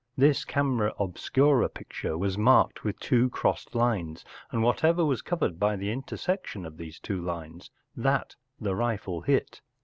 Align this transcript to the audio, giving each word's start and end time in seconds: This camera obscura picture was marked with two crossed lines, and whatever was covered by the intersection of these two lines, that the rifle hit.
This 0.17 0.45
camera 0.45 0.95
obscura 0.99 1.69
picture 1.69 2.17
was 2.17 2.35
marked 2.35 2.83
with 2.83 2.99
two 2.99 3.29
crossed 3.29 3.75
lines, 3.75 4.25
and 4.49 4.63
whatever 4.63 5.05
was 5.05 5.21
covered 5.21 5.59
by 5.59 5.75
the 5.75 5.91
intersection 5.91 6.65
of 6.65 6.77
these 6.77 6.99
two 6.99 7.21
lines, 7.21 7.69
that 7.95 8.35
the 8.59 8.73
rifle 8.75 9.21
hit. 9.21 9.61